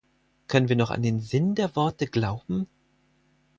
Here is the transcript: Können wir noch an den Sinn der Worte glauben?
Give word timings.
Können 0.47 0.67
wir 0.67 0.75
noch 0.75 0.89
an 0.89 1.03
den 1.03 1.19
Sinn 1.19 1.53
der 1.53 1.75
Worte 1.75 2.07
glauben? 2.07 2.65